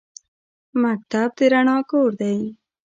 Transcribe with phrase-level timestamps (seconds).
[0.81, 2.37] مکتب د رڼا کور دی